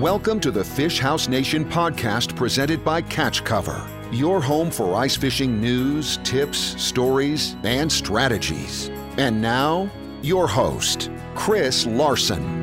Welcome 0.00 0.40
to 0.40 0.50
the 0.50 0.64
Fish 0.64 0.98
House 0.98 1.28
Nation 1.28 1.62
podcast 1.62 2.34
presented 2.34 2.82
by 2.82 3.02
Catch 3.02 3.44
Cover, 3.44 3.86
your 4.10 4.40
home 4.40 4.70
for 4.70 4.94
ice 4.94 5.14
fishing 5.14 5.60
news, 5.60 6.16
tips, 6.24 6.58
stories, 6.82 7.54
and 7.64 7.92
strategies. 7.92 8.88
And 9.18 9.42
now, 9.42 9.90
your 10.22 10.48
host, 10.48 11.10
Chris 11.34 11.84
Larson. 11.84 12.59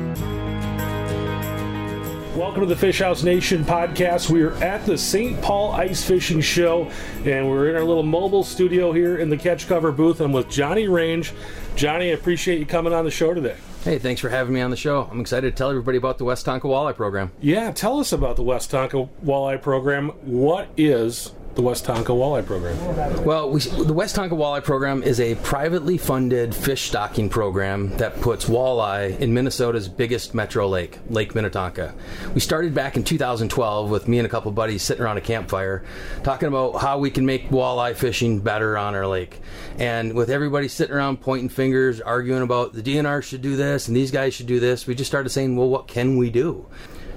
Welcome 2.38 2.60
to 2.60 2.68
the 2.68 2.76
Fish 2.76 3.00
House 3.00 3.24
Nation 3.24 3.64
podcast. 3.64 4.30
We 4.30 4.42
are 4.42 4.54
at 4.62 4.86
the 4.86 4.96
St. 4.96 5.42
Paul 5.42 5.72
Ice 5.72 6.04
Fishing 6.04 6.40
Show, 6.40 6.88
and 7.24 7.50
we're 7.50 7.68
in 7.68 7.74
our 7.74 7.82
little 7.82 8.04
mobile 8.04 8.44
studio 8.44 8.92
here 8.92 9.18
in 9.18 9.28
the 9.28 9.36
Catch 9.36 9.66
Cover 9.66 9.90
booth. 9.90 10.20
I'm 10.20 10.32
with 10.32 10.48
Johnny 10.48 10.86
Range. 10.86 11.32
Johnny, 11.74 12.10
I 12.10 12.12
appreciate 12.12 12.60
you 12.60 12.64
coming 12.64 12.92
on 12.92 13.04
the 13.04 13.10
show 13.10 13.34
today. 13.34 13.56
Hey, 13.82 13.98
thanks 13.98 14.20
for 14.20 14.28
having 14.28 14.54
me 14.54 14.60
on 14.60 14.70
the 14.70 14.76
show. 14.76 15.08
I'm 15.10 15.18
excited 15.18 15.50
to 15.50 15.56
tell 15.58 15.68
everybody 15.68 15.98
about 15.98 16.18
the 16.18 16.24
Westonka 16.24 16.62
Walleye 16.62 16.94
Program. 16.94 17.32
Yeah, 17.40 17.72
tell 17.72 17.98
us 17.98 18.12
about 18.12 18.36
the 18.36 18.44
Westonka 18.44 19.08
Walleye 19.24 19.60
Program. 19.60 20.10
What 20.22 20.68
is 20.76 21.32
the 21.58 21.64
Westonka 21.64 22.04
Walleye 22.04 22.46
Program? 22.46 23.24
Well, 23.24 23.50
we, 23.50 23.60
the 23.60 23.92
West 23.92 24.14
Tonka 24.14 24.30
Walleye 24.30 24.62
Program 24.62 25.02
is 25.02 25.18
a 25.18 25.34
privately 25.34 25.98
funded 25.98 26.54
fish 26.54 26.82
stocking 26.82 27.28
program 27.28 27.96
that 27.96 28.20
puts 28.20 28.44
walleye 28.44 29.18
in 29.18 29.34
Minnesota's 29.34 29.88
biggest 29.88 30.34
metro 30.34 30.68
lake, 30.68 31.00
Lake 31.10 31.34
Minnetonka. 31.34 31.96
We 32.32 32.38
started 32.38 32.74
back 32.74 32.96
in 32.96 33.02
2012 33.02 33.90
with 33.90 34.06
me 34.06 34.20
and 34.20 34.26
a 34.26 34.28
couple 34.28 34.52
buddies 34.52 34.84
sitting 34.84 35.02
around 35.02 35.16
a 35.16 35.20
campfire 35.20 35.84
talking 36.22 36.46
about 36.46 36.80
how 36.80 37.00
we 37.00 37.10
can 37.10 37.26
make 37.26 37.48
walleye 37.48 37.96
fishing 37.96 38.38
better 38.38 38.78
on 38.78 38.94
our 38.94 39.08
lake. 39.08 39.40
And 39.80 40.12
with 40.12 40.30
everybody 40.30 40.68
sitting 40.68 40.94
around 40.94 41.20
pointing 41.20 41.48
fingers, 41.48 42.00
arguing 42.00 42.42
about 42.42 42.72
the 42.72 42.82
DNR 42.82 43.20
should 43.24 43.42
do 43.42 43.56
this 43.56 43.88
and 43.88 43.96
these 43.96 44.12
guys 44.12 44.32
should 44.32 44.46
do 44.46 44.60
this, 44.60 44.86
we 44.86 44.94
just 44.94 45.10
started 45.10 45.30
saying, 45.30 45.56
well, 45.56 45.68
what 45.68 45.88
can 45.88 46.18
we 46.18 46.30
do? 46.30 46.68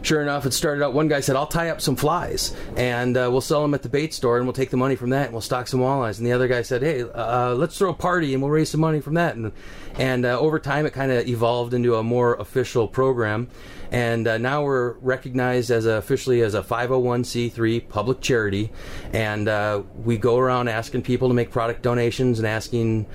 Sure 0.01 0.21
enough, 0.21 0.45
it 0.45 0.53
started 0.53 0.83
out. 0.83 0.93
One 0.93 1.07
guy 1.07 1.19
said, 1.19 1.35
"I'll 1.35 1.47
tie 1.47 1.70
up 1.70 1.81
some 1.81 1.95
flies 1.95 2.55
and 2.76 3.15
uh, 3.17 3.29
we'll 3.31 3.41
sell 3.41 3.62
them 3.62 3.73
at 3.73 3.84
the 3.84 3.89
bait 3.89 4.13
store 4.13 4.37
and 4.37 4.45
we'll 4.45 4.53
take 4.53 4.70
the 4.70 4.77
money 4.77 4.95
from 4.95 5.12
that 5.12 5.26
and 5.26 5.34
we'll 5.34 5.41
stock 5.41 5.67
some 5.67 5.79
walleyes." 5.79 6.17
And 6.17 6.27
the 6.27 6.34
other 6.34 6.48
guy 6.48 6.62
said, 6.62 6.81
"Hey, 6.81 7.03
uh, 7.03 7.53
let's 7.55 7.77
throw 7.77 7.91
a 7.91 7.93
party 7.93 8.34
and 8.34 8.41
we'll 8.41 8.51
raise 8.51 8.70
some 8.70 8.81
money 8.81 9.01
from 9.01 9.15
that." 9.15 9.35
And 9.35 9.51
and 9.95 10.26
uh, 10.26 10.39
over 10.39 10.59
time, 10.59 10.85
it 10.85 10.93
kind 10.93 11.11
of 11.11 11.27
evolved 11.27 11.73
into 11.73 11.95
a 11.95 12.03
more 12.03 12.35
official 12.35 12.87
program. 12.87 13.49
And 13.91 14.25
uh, 14.25 14.37
now 14.37 14.63
we're 14.63 14.93
recognized 14.99 15.70
as 15.70 15.85
a, 15.85 15.91
officially 15.91 16.41
as 16.41 16.53
a 16.53 16.63
501c3 16.63 17.89
public 17.89 18.21
charity, 18.21 18.71
and 19.11 19.49
uh, 19.49 19.83
we 20.05 20.17
go 20.17 20.37
around 20.37 20.70
asking 20.70 21.01
people 21.01 21.27
to 21.27 21.33
make 21.33 21.51
product 21.51 21.81
donations 21.81 22.39
and 22.39 22.48
asking 22.48 23.05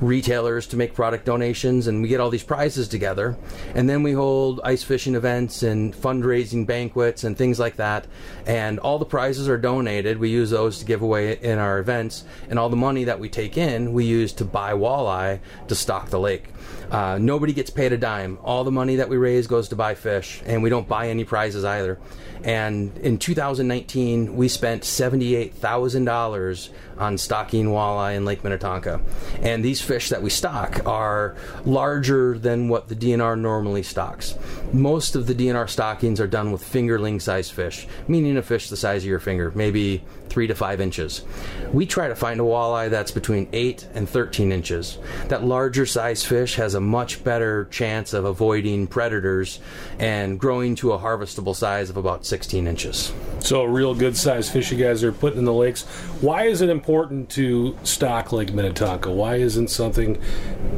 retailers 0.00 0.66
to 0.68 0.76
make 0.76 0.94
product 0.94 1.24
donations, 1.24 1.86
and 1.86 2.02
we 2.02 2.08
get 2.08 2.20
all 2.20 2.28
these 2.28 2.44
prizes 2.44 2.86
together, 2.86 3.34
and 3.74 3.88
then 3.88 4.02
we 4.02 4.12
hold 4.12 4.60
ice 4.62 4.82
fishing 4.82 5.14
events 5.14 5.62
and 5.62 5.94
fundraising 5.94 6.66
banquets 6.66 7.24
and 7.24 7.38
things 7.38 7.58
like 7.58 7.76
that, 7.76 8.06
and 8.44 8.78
all 8.80 8.98
the 8.98 9.06
prizes 9.06 9.48
are 9.48 9.56
donated. 9.58 10.18
We 10.18 10.28
use 10.28 10.50
those 10.50 10.78
to 10.80 10.84
give 10.84 11.00
away 11.00 11.38
in 11.38 11.58
our 11.58 11.78
events, 11.78 12.24
and 12.50 12.58
all 12.58 12.68
the 12.68 12.76
money 12.76 13.04
that 13.04 13.18
we 13.18 13.30
take 13.30 13.56
in, 13.56 13.94
we 13.94 14.04
use 14.04 14.34
to 14.34 14.44
buy 14.44 14.72
walleye 14.72 15.40
to 15.68 15.74
stock 15.74 16.10
the 16.10 16.20
lake. 16.20 16.44
Uh, 16.90 17.18
nobody 17.20 17.52
gets 17.52 17.70
paid 17.70 17.92
a 17.92 17.98
dime. 17.98 18.38
All 18.44 18.62
the 18.62 18.70
money 18.70 18.96
that 18.96 19.08
we 19.08 19.16
raise 19.16 19.46
goes 19.46 19.68
to 19.68 19.76
buy 19.76 19.94
fish, 19.94 20.25
and 20.44 20.62
we 20.62 20.70
don't 20.70 20.88
buy 20.88 21.08
any 21.08 21.24
prizes 21.24 21.64
either. 21.64 21.98
And 22.44 22.96
in 22.98 23.18
2019, 23.18 24.36
we 24.36 24.48
spent 24.48 24.82
$78,000 24.82 26.68
on 26.98 27.18
stocking 27.18 27.66
walleye 27.66 28.16
in 28.16 28.24
Lake 28.24 28.44
Minnetonka. 28.44 29.00
And 29.40 29.64
these 29.64 29.80
fish 29.80 30.08
that 30.10 30.22
we 30.22 30.30
stock 30.30 30.86
are 30.86 31.36
larger 31.64 32.38
than 32.38 32.68
what 32.68 32.88
the 32.88 32.94
DNR 32.94 33.38
normally 33.38 33.82
stocks. 33.82 34.36
Most 34.72 35.16
of 35.16 35.26
the 35.26 35.34
DNR 35.34 35.68
stockings 35.68 36.20
are 36.20 36.26
done 36.26 36.52
with 36.52 36.62
fingerling 36.62 37.20
size 37.20 37.50
fish, 37.50 37.86
meaning 38.08 38.36
a 38.36 38.42
fish 38.42 38.68
the 38.68 38.76
size 38.76 39.02
of 39.02 39.08
your 39.08 39.18
finger, 39.18 39.52
maybe 39.54 40.02
three 40.28 40.46
to 40.46 40.54
five 40.54 40.80
inches. 40.80 41.24
We 41.72 41.86
try 41.86 42.08
to 42.08 42.16
find 42.16 42.40
a 42.40 42.44
walleye 42.44 42.90
that's 42.90 43.10
between 43.10 43.48
8 43.52 43.88
and 43.94 44.08
13 44.08 44.52
inches. 44.52 44.98
That 45.28 45.44
larger 45.44 45.86
size 45.86 46.24
fish 46.24 46.56
has 46.56 46.74
a 46.74 46.80
much 46.80 47.24
better 47.24 47.66
chance 47.70 48.12
of 48.12 48.24
avoiding 48.24 48.86
predators 48.86 49.60
and 49.98 50.15
growing 50.38 50.74
to 50.76 50.92
a 50.92 50.98
harvestable 50.98 51.54
size 51.54 51.90
of 51.90 51.96
about 51.96 52.24
16 52.24 52.66
inches. 52.66 53.12
So, 53.40 53.62
a 53.62 53.68
real 53.68 53.94
good 53.94 54.16
sized 54.16 54.52
fish 54.52 54.72
you 54.72 54.78
guys 54.78 55.04
are 55.04 55.12
putting 55.12 55.38
in 55.38 55.44
the 55.44 55.52
lakes. 55.52 55.84
Why 56.20 56.44
is 56.44 56.60
it 56.60 56.68
important 56.68 57.30
to 57.30 57.76
stock 57.84 58.32
Lake 58.32 58.52
Minnetonka? 58.52 59.10
Why 59.10 59.36
isn't 59.36 59.68
something, 59.68 60.20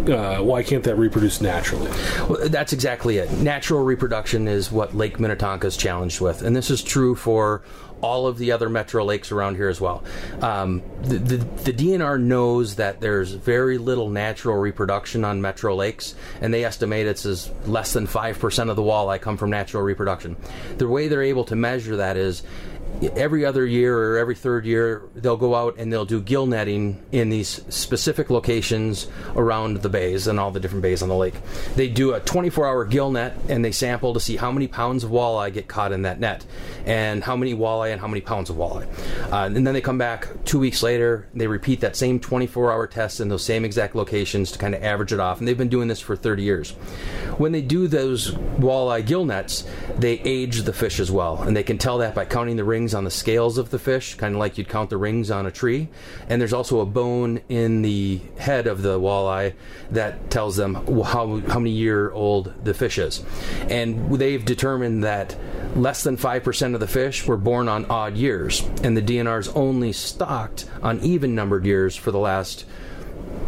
uh, 0.09 0.39
why 0.39 0.63
can't 0.63 0.85
that 0.85 0.97
reproduce 0.97 1.41
naturally? 1.41 1.91
Well, 2.29 2.49
that's 2.49 2.73
exactly 2.73 3.19
it. 3.19 3.31
Natural 3.33 3.83
reproduction 3.83 4.49
is 4.49 4.71
what 4.71 4.95
Lake 4.95 5.19
Minnetonka 5.19 5.67
is 5.67 5.77
challenged 5.77 6.21
with. 6.21 6.43
And 6.43 6.55
this 6.55 6.71
is 6.71 6.83
true 6.83 7.15
for 7.15 7.63
all 8.01 8.27
of 8.27 8.39
the 8.39 8.53
other 8.53 8.69
metro 8.69 9.05
lakes 9.05 9.33
around 9.33 9.57
here 9.57 9.69
as 9.69 9.81
well. 9.81 10.05
Um, 10.41 10.83
the, 11.03 11.19
the, 11.19 11.37
the, 11.37 11.73
DNR 11.73 12.21
knows 12.21 12.77
that 12.77 13.01
there's 13.01 13.33
very 13.33 13.79
little 13.79 14.09
natural 14.09 14.57
reproduction 14.57 15.25
on 15.25 15.41
metro 15.41 15.75
lakes, 15.75 16.15
and 16.41 16.53
they 16.53 16.65
estimate 16.65 17.07
it's 17.07 17.27
as 17.27 17.51
less 17.67 17.93
than 17.93 18.07
5% 18.07 18.71
of 18.71 18.77
the 18.77 18.83
walleye 18.83 19.21
come 19.21 19.37
from 19.37 19.51
natural 19.51 19.83
reproduction. 19.83 20.37
The 20.79 20.89
way 20.89 21.09
they're 21.09 21.23
able 21.23 21.45
to 21.45 21.57
measure 21.57 21.97
that 21.97 22.17
is 22.17 22.43
every 23.17 23.45
other 23.45 23.65
year 23.65 23.97
or 23.97 24.19
every 24.19 24.35
third 24.35 24.67
year 24.67 25.03
they'll 25.15 25.37
go 25.37 25.55
out 25.55 25.77
and 25.79 25.93
they'll 25.93 26.05
do 26.05 26.21
gill 26.21 26.47
netting 26.47 27.01
in 27.13 27.29
these 27.29 27.63
specific 27.69 28.31
locations 28.31 29.07
around 29.37 29.83
the 29.83 29.89
bays 29.89 30.27
and 30.27 30.41
all 30.41 30.51
the 30.51 30.61
different 30.61 30.83
bays 30.83 31.03
on 31.03 31.09
the 31.09 31.15
lake. 31.15 31.35
They 31.77 31.89
do 31.89 32.15
a 32.15 32.21
24-hour 32.21 32.87
gill 32.87 33.11
net 33.11 33.37
and 33.49 33.65
they 33.65 33.73
sample 33.73 34.15
to 34.15 34.21
see 34.21 34.37
how 34.37 34.51
many 34.51 34.67
pounds 34.67 35.05
of 35.05 35.11
walleye 35.11 35.53
get 35.53 35.69
caught 35.69 35.93
in 35.93 36.03
that 36.03 36.19
net 36.19 36.45
and 36.87 37.23
how 37.23 37.37
many 37.37 37.55
walleye 37.55 37.93
and 37.93 38.01
how 38.01 38.09
many 38.09 38.21
pounds 38.21 38.51
of 38.51 38.57
walleye. 38.57 38.87
Uh, 39.33 39.47
and 39.47 39.67
then 39.67 39.75
they 39.75 39.81
come 39.81 39.99
back 39.99 40.29
two 40.45 40.59
weeks 40.59 40.83
later. 40.83 41.29
They 41.35 41.47
repeat 41.47 41.81
that 41.81 41.97
same 41.97 42.19
24-hour 42.19 42.87
test 42.89 43.21
in 43.21 43.29
those 43.29 43.45
same 43.45 43.65
exact 43.65 43.95
locations 43.95 44.53
to 44.53 44.59
kind 44.59 44.75
of 44.75 44.83
average 44.83 45.13
it 45.13 45.21
off. 45.21 45.39
And 45.39 45.47
they've 45.47 45.57
been 45.59 45.69
doing 45.69 45.89
this 45.89 46.01
for 46.01 46.17
30 46.17 46.43
years. 46.43 46.71
When 47.39 47.53
they 47.53 47.63
do 47.63 47.87
those 47.87 48.33
walleye 48.33 49.07
gill 49.07 49.25
nets, 49.25 49.65
they 49.97 50.19
age 50.21 50.63
the 50.63 50.73
fish 50.73 50.99
as 50.99 51.11
well, 51.11 51.43
and 51.43 51.57
they 51.57 51.63
can 51.63 51.79
tell 51.79 51.99
that 51.99 52.15
by 52.15 52.25
counting 52.25 52.57
the 52.57 52.65
rings 52.79 52.95
on 52.95 53.03
the 53.03 53.11
scales 53.11 53.59
of 53.59 53.71
the 53.71 53.79
fish, 53.79 54.15
kind 54.15 54.35
of 54.35 54.39
like 54.39 54.57
you'd 54.57 54.69
count 54.69 54.89
the 54.89 54.97
rings 54.97 55.33
on 55.33 55.47
a 55.47 55.51
tree. 55.51 55.89
And 56.29 56.41
there's 56.41 56.53
also 56.53 56.79
a 56.79 56.87
bone 56.87 57.41
in 57.49 57.83
the 57.83 58.21
head 58.39 58.69
of 58.69 58.83
the 58.83 59.01
walleye 59.01 59.55
that 59.91 60.31
tells 60.31 60.55
them 60.55 60.77
how, 60.77 61.41
how 61.49 61.59
many 61.59 61.71
year 61.71 62.13
old 62.13 62.55
the 62.63 62.75
fish 62.75 62.99
is. 62.99 63.25
And 63.69 64.13
they've 64.17 64.45
determined 64.45 65.03
that 65.03 65.37
less 65.75 66.05
than 66.05 66.17
5% 66.17 66.75
of 66.75 66.79
the 66.79 66.87
fish 66.87 67.27
were 67.27 67.37
born 67.37 67.69
on 67.69 67.85
odd 67.87 68.17
years, 68.17 68.63
and 68.85 68.97
the 68.97 69.03
DNR's 69.03 69.49
only 69.49 69.93
stocked 69.93 70.71
on 70.81 71.01
even 71.01 71.35
numbered 71.35 71.67
years 71.67 71.97
for 71.97 72.13
the 72.13 72.19
last 72.19 72.65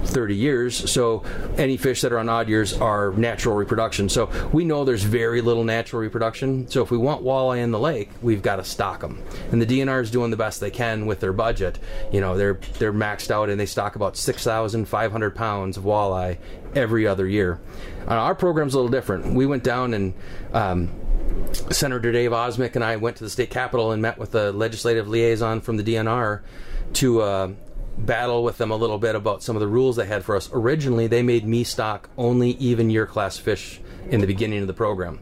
30 0.05 0.35
years. 0.35 0.91
So 0.91 1.23
any 1.57 1.77
fish 1.77 2.01
that 2.03 2.13
are 2.13 2.19
on 2.19 2.29
odd 2.29 2.49
years 2.49 2.73
are 2.75 3.13
natural 3.13 3.55
reproduction. 3.55 4.09
So 4.09 4.31
we 4.53 4.65
know 4.65 4.85
there's 4.85 5.03
very 5.03 5.41
little 5.41 5.65
natural 5.65 6.03
reproduction. 6.03 6.69
So 6.69 6.83
if 6.83 6.91
we 6.91 6.99
want 6.99 7.23
walleye 7.23 7.59
in 7.59 7.71
the 7.71 7.79
lake, 7.79 8.11
we've 8.23 8.43
got 8.43 8.57
to 8.57 8.65
stock 8.65 9.01
them. 9.01 9.23
And 9.53 9.61
the 9.61 9.67
DNR 9.67 10.03
is 10.03 10.11
doing 10.11 10.31
the 10.31 10.37
best 10.37 10.61
they 10.61 10.71
can 10.71 11.07
with 11.07 11.21
their 11.21 11.33
budget. 11.33 11.79
You 12.13 12.21
know, 12.21 12.37
they're 12.37 12.61
they're 12.79 12.93
maxed 12.93 13.31
out 13.31 13.51
and 13.51 13.59
they 13.59 13.67
stock 13.67 13.97
about 13.97 14.17
6,500 14.17 15.35
pounds 15.35 15.77
of 15.77 15.85
walleye 15.85 16.39
every 16.75 17.07
other 17.07 17.27
year. 17.27 17.61
Uh, 18.07 18.15
our 18.15 18.35
program's 18.35 18.75
a 18.75 18.77
little 18.77 18.91
different. 18.91 19.35
We 19.35 19.47
went 19.47 19.65
down 19.65 19.95
and 19.95 20.15
um, 20.53 20.91
Senator 21.71 22.13
Dave 22.13 22.31
Osmek 22.31 22.75
and 22.75 22.85
I 22.85 22.97
went 22.97 23.17
to 23.17 23.25
the 23.25 23.31
state 23.31 23.51
capitol 23.51 23.93
and 23.93 24.01
met 24.01 24.19
with 24.19 24.33
the 24.33 24.53
legislative 24.53 25.09
liaison 25.09 25.61
from 25.61 25.77
the 25.77 25.83
DNR 25.83 26.41
to 26.95 27.21
uh, 27.21 27.53
battle 28.07 28.43
with 28.43 28.59
them 28.59 28.71
a 28.71 28.77
little 28.77 28.99
bit 28.99 29.15
about 29.15 29.43
some 29.43 29.57
of 29.57 29.61
the 29.61 29.69
rules 29.69 29.97
they 29.97 30.07
had 30.07 30.25
for 30.25 30.37
us. 30.37 30.51
Originally, 30.53 31.07
they 31.07 31.23
made 31.23 31.47
me 31.47 31.65
stock 31.65 32.09
only 32.17 32.51
even 32.53 32.91
year 32.91 33.07
class 33.07 33.39
fish 33.39 33.81
in 34.11 34.21
the 34.21 34.27
beginning 34.27 34.61
of 34.61 34.67
the 34.67 34.73
program. 34.73 35.21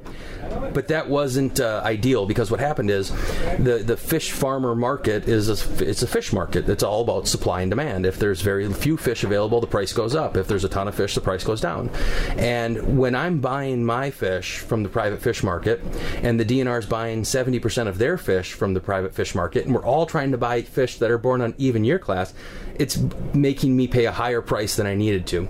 But 0.72 0.88
that 0.88 1.08
wasn't 1.08 1.60
uh, 1.60 1.82
ideal 1.84 2.26
because 2.26 2.50
what 2.50 2.60
happened 2.60 2.90
is 2.90 3.10
the 3.58 3.82
the 3.84 3.96
fish 3.96 4.32
farmer 4.32 4.74
market 4.74 5.28
is 5.28 5.48
a, 5.48 5.84
it's 5.88 6.02
a 6.02 6.06
fish 6.06 6.32
market. 6.32 6.68
It's 6.68 6.82
all 6.82 7.02
about 7.02 7.26
supply 7.26 7.62
and 7.62 7.70
demand. 7.70 8.06
If 8.06 8.18
there's 8.18 8.40
very 8.40 8.70
few 8.72 8.96
fish 8.96 9.24
available, 9.24 9.60
the 9.60 9.66
price 9.66 9.92
goes 9.92 10.14
up. 10.14 10.36
If 10.36 10.46
there's 10.46 10.64
a 10.64 10.68
ton 10.68 10.88
of 10.88 10.94
fish, 10.94 11.14
the 11.14 11.20
price 11.20 11.44
goes 11.44 11.60
down. 11.60 11.90
And 12.36 12.98
when 12.98 13.14
I'm 13.14 13.40
buying 13.40 13.84
my 13.84 14.10
fish 14.10 14.58
from 14.58 14.82
the 14.82 14.88
private 14.88 15.20
fish 15.20 15.42
market, 15.42 15.80
and 16.22 16.38
the 16.38 16.44
DNR 16.44 16.78
is 16.78 16.86
buying 16.86 17.22
70% 17.22 17.88
of 17.88 17.98
their 17.98 18.18
fish 18.18 18.52
from 18.52 18.74
the 18.74 18.80
private 18.80 19.14
fish 19.14 19.34
market, 19.34 19.64
and 19.64 19.74
we're 19.74 19.84
all 19.84 20.06
trying 20.06 20.32
to 20.32 20.38
buy 20.38 20.62
fish 20.62 20.98
that 20.98 21.10
are 21.10 21.18
born 21.18 21.40
on 21.40 21.54
even 21.58 21.84
year 21.84 21.98
class, 21.98 22.34
it's 22.78 22.98
making 23.34 23.76
me 23.76 23.88
pay 23.88 24.04
a 24.04 24.12
higher 24.12 24.40
price 24.40 24.76
than 24.76 24.86
I 24.86 24.94
needed 24.94 25.26
to. 25.28 25.48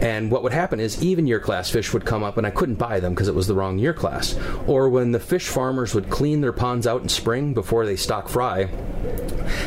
And 0.00 0.30
what 0.30 0.42
would 0.42 0.52
happen 0.52 0.80
is 0.80 1.02
even 1.02 1.26
year 1.26 1.40
class 1.40 1.70
fish 1.70 1.92
would 1.92 2.04
come 2.04 2.22
up, 2.22 2.38
and 2.38 2.46
I 2.46 2.50
couldn't 2.50 2.76
buy 2.76 3.00
them 3.00 3.14
because 3.14 3.28
it 3.28 3.34
was 3.34 3.46
the 3.46 3.54
wrong 3.54 3.78
year 3.78 3.92
class. 3.92 4.34
Or 4.66 4.88
when 4.88 5.12
the 5.12 5.20
fish 5.20 5.48
farmers 5.48 5.94
would 5.94 6.10
clean 6.10 6.40
their 6.40 6.52
ponds 6.52 6.86
out 6.86 7.02
in 7.02 7.08
spring 7.08 7.54
before 7.54 7.86
they 7.86 7.96
stock 7.96 8.28
fry, 8.28 8.68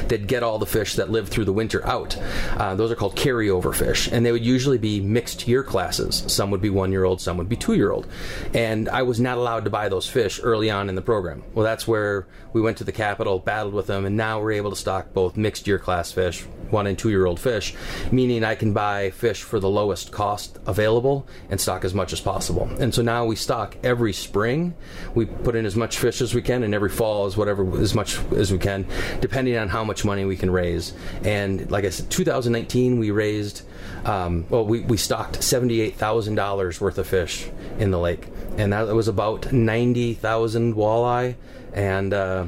they'd 0.08 0.28
get 0.28 0.44
all 0.44 0.60
the 0.60 0.66
fish 0.66 0.96
that 0.96 1.10
lived 1.10 1.30
through 1.30 1.46
the 1.46 1.54
winter 1.54 1.86
out. 1.86 2.18
Uh, 2.58 2.76
those 2.76 2.92
are 2.92 2.96
called 2.96 3.16
carryover 3.16 3.74
fish, 3.74 4.10
and 4.12 4.26
they 4.26 4.32
would 4.32 4.46
usually 4.46 4.78
be 4.78 5.02
mixed 5.02 5.48
year 5.48 5.64
classes. 5.64 6.24
Some 6.28 6.52
would 6.52 6.62
be 6.62 6.70
one 6.70 6.92
year 6.92 7.04
old, 7.04 7.22
some 7.22 7.38
would 7.38 7.50
be 7.50 7.56
two 7.56 7.74
year 7.74 7.92
old. 7.92 8.08
And 8.54 8.90
I 8.90 9.04
was 9.04 9.20
not 9.20 9.38
allowed 9.38 9.66
to 9.66 9.70
buy 9.70 9.90
those 9.90 10.08
fish 10.08 10.40
early 10.42 10.70
on 10.70 10.90
in 10.90 10.96
the 10.96 11.02
program. 11.02 11.44
Well, 11.54 11.64
that's 11.64 11.88
where 11.88 12.28
we 12.54 12.62
went 12.62 12.78
to 12.78 12.84
the 12.84 12.92
capitol, 12.92 13.40
battled 13.40 13.74
with 13.74 13.88
them, 13.88 14.06
and 14.06 14.16
now 14.16 14.42
we're 14.42 14.52
able 14.54 14.70
to 14.70 14.76
stock 14.76 15.14
both 15.14 15.38
mixed 15.38 15.68
year 15.68 15.80
class 15.80 16.12
fish, 16.12 16.46
one 16.70 16.88
and 16.88 16.98
two 16.98 17.10
year 17.10 17.26
old 17.26 17.40
fish, 17.40 17.76
meaning 18.12 18.44
I 18.44 18.56
can 18.56 18.74
buy 18.74 19.12
fish 19.12 19.44
for 19.44 19.60
the 19.60 19.70
lowest 19.70 20.12
cost 20.12 20.58
available 20.66 21.28
and 21.50 21.60
stock 21.60 21.86
as 21.86 21.94
much 21.94 22.14
as 22.14 22.22
possible. 22.22 22.70
And 22.80 22.94
so 22.94 23.02
now 23.02 23.26
we 23.26 23.36
stock 23.36 23.76
every 23.84 24.14
spring. 24.14 24.74
We 25.14 25.26
put 25.26 25.56
in 25.56 25.66
as 25.66 25.76
much 25.76 25.98
fish 25.98 26.22
as 26.22 26.34
we 26.34 26.42
can, 26.42 26.64
and 26.64 26.74
every 26.74 26.90
fall 26.90 27.28
is 27.28 27.38
whatever 27.38 27.80
as 27.80 27.94
much 27.94 28.20
as 28.34 28.52
we 28.52 28.58
can, 28.58 28.86
depending 29.22 29.58
on 29.58 29.70
how 29.70 29.84
much 29.84 30.06
money 30.06 30.26
we 30.26 30.38
can 30.38 30.52
raise. 30.52 30.94
And 31.24 31.70
like 31.72 31.86
I 31.86 31.90
said, 31.90 32.10
2019 32.10 33.00
we 33.00 33.12
raised, 33.12 33.64
um, 34.06 34.46
well, 34.50 34.66
we, 34.66 34.82
we 34.82 34.98
stocked 34.98 35.40
$78,000 35.40 36.82
worth 36.82 36.98
of 36.98 37.08
fish 37.08 37.50
in 37.78 37.92
the 37.92 38.00
lake, 38.00 38.28
and 38.58 38.74
that 38.74 38.88
was 38.88 39.08
about 39.08 39.52
90,000 39.52 40.76
walleye 40.76 41.36
and. 41.74 42.14
Uh, 42.14 42.46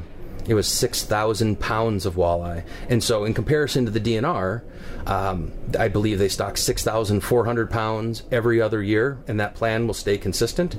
it 0.48 0.54
was 0.54 0.68
6,000 0.68 1.58
pounds 1.58 2.06
of 2.06 2.14
walleye. 2.14 2.64
And 2.88 3.02
so, 3.02 3.24
in 3.24 3.34
comparison 3.34 3.84
to 3.86 3.90
the 3.90 4.00
DNR, 4.00 4.62
um, 5.06 5.52
I 5.78 5.88
believe 5.88 6.18
they 6.18 6.28
stock 6.28 6.56
6,400 6.56 7.70
pounds 7.70 8.22
every 8.30 8.60
other 8.60 8.82
year, 8.82 9.18
and 9.28 9.38
that 9.40 9.54
plan 9.54 9.86
will 9.86 9.94
stay 9.94 10.18
consistent. 10.18 10.76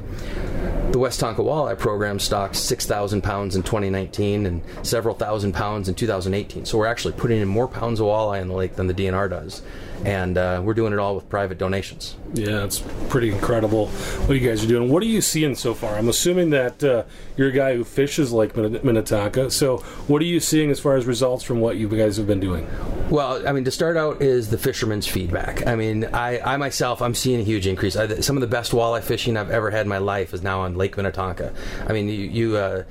The 0.88 1.00
Westonka 1.00 1.40
Walleye 1.40 1.78
Program 1.78 2.18
stocked 2.18 2.56
6,000 2.56 3.22
pounds 3.22 3.58
in 3.58 3.62
2019 3.62 4.46
and 4.46 4.62
several 4.84 5.14
thousand 5.14 5.52
pounds 5.52 5.90
in 5.90 5.96
2018. 5.96 6.64
So 6.64 6.78
we're 6.78 6.88
actually 6.88 7.14
putting 7.14 7.42
in 7.42 7.48
more 7.48 7.68
pounds 7.68 8.00
of 8.00 8.08
walleye 8.08 8.42
in 8.42 8.48
the 8.48 8.54
lake 8.56 8.76
than 8.78 8.88
the 8.88 8.94
DNR 8.94 9.30
does. 9.30 9.62
And 10.06 10.38
uh, 10.38 10.62
we're 10.64 10.76
doing 10.76 10.94
it 10.94 11.00
all 11.00 11.16
with 11.16 11.28
private 11.28 11.58
donations. 11.58 12.16
Yeah, 12.34 12.64
it's 12.64 12.80
pretty 13.10 13.32
incredible 13.32 13.88
what 13.88 14.40
you 14.40 14.48
guys 14.48 14.64
are 14.64 14.68
doing. 14.68 14.90
What 14.90 15.04
are 15.04 15.08
you 15.08 15.22
seeing 15.22 15.56
so 15.56 15.74
far? 15.74 15.96
I'm 15.96 16.08
assuming 16.08 16.52
that 16.52 16.84
uh, 16.84 17.04
you're 17.36 17.50
a 17.50 17.52
guy 17.52 17.76
who 17.76 17.84
fishes 17.84 18.32
like 18.32 18.56
Minnetonka. 18.56 19.52
So, 19.52 19.78
what 20.08 20.22
are 20.22 20.26
you 20.26 20.40
seeing 20.40 20.70
as 20.70 20.80
far 20.80 20.96
as 20.96 21.06
results 21.06 21.44
from 21.44 21.60
what 21.60 21.78
you 21.78 21.90
guys 21.90 22.16
have 22.18 22.28
been 22.28 22.40
doing? 22.40 22.70
Well, 23.10 23.48
I 23.48 23.54
mean, 23.54 23.64
to 23.64 23.72
start 23.72 23.98
out 23.98 24.22
is 24.22 24.50
the 24.50 24.58
fisherman's 24.58 25.08
feedback. 25.08 25.66
I 25.66 25.76
mean, 25.76 26.06
I, 26.06 26.40
I 26.42 26.58
myself, 26.58 27.02
I'm 27.02 27.16
seeing 27.16 27.40
a 27.40 27.44
huge 27.44 27.66
increase. 27.66 27.96
I, 27.96 28.20
some 28.20 28.38
of 28.38 28.42
the 28.42 28.48
best 28.48 28.74
walleye 28.74 29.02
fishing 29.02 29.36
I've 29.36 29.50
ever 29.50 29.72
had 29.72 29.82
in 29.82 29.88
my 29.88 29.98
life 29.98 30.34
is 30.34 30.44
now 30.44 30.62
on 30.62 30.76
Lake 30.76 30.87
Minnetonka. 30.96 31.54
I 31.88 31.94
mean, 31.94 32.08
you, 32.08 32.16
you 32.16 32.58
uh, 32.58 32.84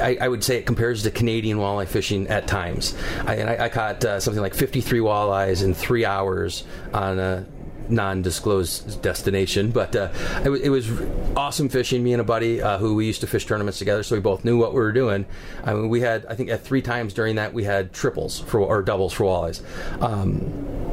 I, 0.00 0.18
I, 0.20 0.28
would 0.28 0.42
say 0.42 0.58
it 0.58 0.66
compares 0.66 1.02
to 1.04 1.10
Canadian 1.10 1.58
walleye 1.58 1.86
fishing 1.86 2.26
at 2.28 2.46
times. 2.46 2.94
I, 3.26 3.36
and 3.36 3.50
I, 3.50 3.64
I 3.64 3.68
caught 3.68 4.04
uh, 4.04 4.20
something 4.20 4.42
like 4.42 4.54
53 4.54 5.00
walleyes 5.00 5.62
in 5.62 5.74
three 5.74 6.04
hours 6.04 6.64
on 6.92 7.18
a 7.18 7.46
non-disclosed 7.88 9.02
destination, 9.02 9.70
but 9.70 9.94
uh, 9.94 10.08
it, 10.44 10.50
it, 10.50 10.70
was 10.70 10.90
awesome 11.36 11.68
fishing. 11.68 12.02
Me 12.02 12.12
and 12.12 12.20
a 12.20 12.24
buddy 12.24 12.62
uh, 12.62 12.78
who 12.78 12.94
we 12.94 13.06
used 13.06 13.20
to 13.20 13.26
fish 13.26 13.46
tournaments 13.46 13.78
together, 13.78 14.02
so 14.02 14.14
we 14.14 14.20
both 14.20 14.44
knew 14.44 14.56
what 14.56 14.72
we 14.72 14.80
were 14.80 14.92
doing. 14.92 15.26
I 15.64 15.74
mean, 15.74 15.88
we 15.88 16.00
had 16.00 16.26
I 16.26 16.34
think 16.34 16.50
at 16.50 16.62
three 16.62 16.82
times 16.82 17.12
during 17.12 17.36
that 17.36 17.52
we 17.52 17.64
had 17.64 17.92
triples 17.92 18.40
for 18.40 18.60
or 18.60 18.82
doubles 18.82 19.12
for 19.12 19.24
walleyes. 19.24 19.62
Um, 20.02 20.91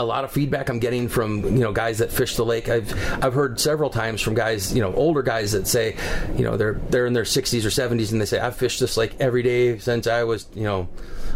a 0.00 0.04
lot 0.04 0.24
of 0.24 0.32
feedback 0.32 0.70
I'm 0.70 0.78
getting 0.78 1.08
from 1.08 1.44
you 1.44 1.60
know 1.60 1.72
guys 1.72 1.98
that 1.98 2.10
fish 2.10 2.36
the 2.36 2.44
lake. 2.44 2.68
I've 2.68 2.92
I've 3.22 3.34
heard 3.34 3.60
several 3.60 3.90
times 3.90 4.22
from 4.22 4.34
guys 4.34 4.74
you 4.74 4.80
know 4.80 4.94
older 4.94 5.22
guys 5.22 5.52
that 5.52 5.66
say 5.66 5.94
you 6.36 6.44
know 6.44 6.56
they're 6.56 6.80
they're 6.88 7.06
in 7.06 7.12
their 7.12 7.24
60s 7.24 7.64
or 7.64 7.68
70s 7.68 8.10
and 8.10 8.20
they 8.20 8.24
say 8.24 8.40
I've 8.40 8.56
fished 8.56 8.80
this 8.80 8.96
lake 8.96 9.14
every 9.20 9.42
day 9.42 9.78
since 9.78 10.06
I 10.06 10.24
was 10.24 10.46
you 10.54 10.64
know 10.64 10.88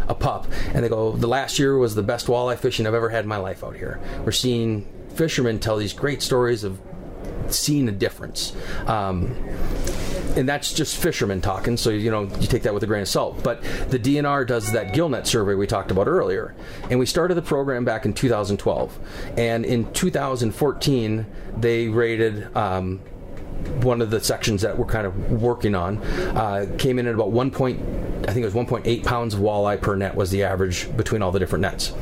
a 0.07 0.15
pup 0.15 0.47
and 0.73 0.83
they 0.83 0.89
go 0.89 1.11
the 1.11 1.27
last 1.27 1.59
year 1.59 1.77
was 1.77 1.95
the 1.95 2.03
best 2.03 2.27
walleye 2.27 2.57
fishing 2.57 2.87
I've 2.87 2.93
ever 2.93 3.09
had 3.09 3.23
in 3.23 3.29
my 3.29 3.37
life 3.37 3.63
out 3.63 3.75
here. 3.75 3.99
We're 4.25 4.31
seeing 4.31 4.87
fishermen 5.13 5.59
tell 5.59 5.77
these 5.77 5.93
great 5.93 6.21
stories 6.21 6.63
of 6.63 6.79
seeing 7.49 7.87
a 7.87 7.91
difference. 7.91 8.55
Um, 8.87 9.35
and 10.35 10.47
that's 10.47 10.73
just 10.73 10.97
fishermen 10.97 11.41
talking, 11.41 11.77
so 11.77 11.89
you 11.89 12.11
know 12.11 12.23
you 12.23 12.47
take 12.47 12.63
that 12.63 12.73
with 12.73 12.83
a 12.83 12.87
grain 12.87 13.01
of 13.01 13.07
salt. 13.07 13.43
But 13.43 13.61
the 13.89 13.99
DNR 13.99 14.45
does 14.45 14.71
that 14.71 14.93
GillNet 14.93 15.25
survey 15.25 15.55
we 15.55 15.67
talked 15.67 15.91
about 15.91 16.07
earlier, 16.07 16.53
and 16.89 16.99
we 16.99 17.05
started 17.05 17.35
the 17.35 17.41
program 17.41 17.85
back 17.85 18.05
in 18.05 18.13
2012, 18.13 18.99
and 19.37 19.65
in 19.65 19.91
2014 19.93 21.25
they 21.57 21.87
rated. 21.87 22.55
Um, 22.55 23.01
one 23.83 24.01
of 24.01 24.09
the 24.09 24.19
sections 24.19 24.61
that 24.61 24.77
we're 24.77 24.85
kind 24.85 25.07
of 25.07 25.41
working 25.41 25.75
on 25.75 25.97
uh, 25.97 26.65
came 26.77 26.99
in 26.99 27.07
at 27.07 27.13
about 27.13 27.31
one 27.31 27.51
point 27.51 27.79
I 28.27 28.33
think 28.33 28.43
it 28.43 28.53
was 28.53 28.65
1.8 28.65 29.03
pounds 29.03 29.35
of 29.35 29.39
walleye 29.39 29.79
per 29.79 29.95
net 29.95 30.15
was 30.15 30.31
the 30.31 30.43
average 30.43 30.95
between 30.97 31.21
all 31.21 31.31
the 31.31 31.37
different 31.37 31.61
nets. 31.61 31.93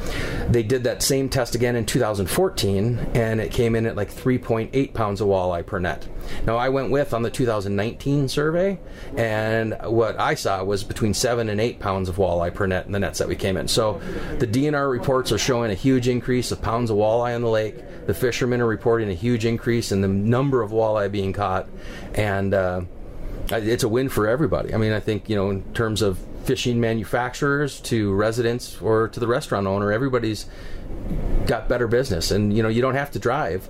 They 0.50 0.64
did 0.64 0.86
that 0.86 1.04
same 1.04 1.28
test 1.28 1.54
again 1.54 1.76
in 1.76 1.86
2014, 1.86 3.12
and 3.14 3.42
it 3.42 3.52
came 3.52 3.76
in 3.76 3.86
at 3.86 3.98
like 3.98 4.10
3.8 4.10 4.94
pounds 4.94 5.20
of 5.20 5.28
walleye 5.28 5.66
per 5.66 5.80
net. 5.80 6.08
Now, 6.46 6.56
I 6.56 6.70
went 6.70 6.92
with 6.92 7.14
on 7.14 7.24
the 7.24 7.30
2019 7.30 8.30
survey, 8.30 8.80
and 9.18 9.76
what 9.84 10.18
I 10.20 10.36
saw 10.36 10.64
was 10.64 10.84
between 10.84 11.14
7 11.14 11.50
and 11.50 11.60
8 11.60 11.80
pounds 11.80 12.08
of 12.08 12.16
walleye 12.16 12.54
per 12.54 12.68
net 12.68 12.86
in 12.86 12.94
the 12.94 13.00
nets 13.00 13.20
that 13.20 13.28
we 13.28 13.36
came 13.36 13.58
in. 13.58 13.68
So 13.68 14.00
the 14.40 14.48
DNR 14.48 14.90
reports 14.90 15.32
are 15.34 15.38
showing 15.38 15.72
a 15.72 15.76
huge 15.76 16.08
increase 16.08 16.52
of 16.52 16.62
pounds 16.62 16.90
of 16.90 16.98
walleye 16.98 17.36
in 17.36 17.42
the 17.42 17.50
lake. 17.50 17.76
The 18.06 18.14
fishermen 18.14 18.60
are 18.62 18.68
reporting 18.68 19.10
a 19.10 19.14
huge 19.14 19.46
increase 19.46 19.92
in 19.92 20.02
the 20.02 20.08
number 20.08 20.62
of 20.62 20.72
walleye 20.72 21.12
being 21.12 21.34
caught, 21.34 21.43
and 22.16 22.54
uh, 22.54 22.82
it's 23.52 23.84
a 23.84 23.90
win 23.90 24.10
for 24.10 24.28
everybody. 24.28 24.74
I 24.74 24.78
mean, 24.78 24.92
I 24.92 25.00
think 25.00 25.30
you 25.30 25.36
know 25.36 25.50
in 25.50 25.64
terms 25.74 26.02
of 26.02 26.18
fishing 26.46 26.80
manufacturers 26.80 27.80
to 27.82 28.14
residents 28.14 28.82
or 28.82 29.08
to 29.10 29.20
the 29.20 29.28
restaurant 29.28 29.66
owner, 29.66 29.92
everybody's 29.92 30.46
got 31.46 31.70
better 31.70 31.88
business, 31.88 32.32
and 32.32 32.56
you 32.56 32.64
know 32.64 32.70
you 32.70 32.82
don't 32.82 32.96
have 32.96 33.12
to 33.12 33.20
drive 33.20 33.70